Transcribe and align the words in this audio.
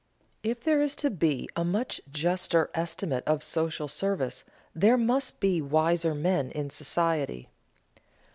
If 0.41 0.61
there 0.61 0.81
is 0.81 0.95
to 0.95 1.11
be 1.11 1.47
a 1.55 1.63
much 1.63 2.01
juster 2.11 2.71
estimate 2.73 3.23
of 3.27 3.43
social 3.43 3.87
service, 3.87 4.43
there 4.73 4.97
must 4.97 5.39
be 5.39 5.61
wiser 5.61 6.15
men 6.15 6.49
in 6.49 6.71
society. 6.71 7.49